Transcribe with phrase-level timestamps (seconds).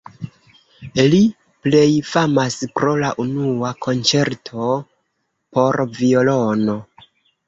[1.13, 1.17] Li
[1.65, 4.71] plej famas pro la unua konĉerto
[5.59, 6.79] por violono.